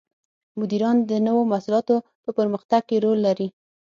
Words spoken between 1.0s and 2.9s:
د نوو محصولاتو په پرمختګ